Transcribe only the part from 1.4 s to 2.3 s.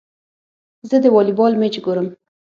مېچ ګورم.